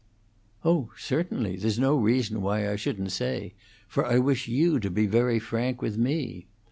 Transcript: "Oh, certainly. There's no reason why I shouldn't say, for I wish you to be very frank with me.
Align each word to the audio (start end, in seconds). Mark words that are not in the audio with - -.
"Oh, 0.65 0.89
certainly. 0.97 1.55
There's 1.57 1.77
no 1.77 1.95
reason 1.95 2.41
why 2.41 2.67
I 2.71 2.75
shouldn't 2.75 3.11
say, 3.11 3.53
for 3.87 4.03
I 4.03 4.17
wish 4.17 4.47
you 4.47 4.79
to 4.79 4.89
be 4.89 5.05
very 5.05 5.37
frank 5.37 5.79
with 5.79 5.95
me. 5.95 6.47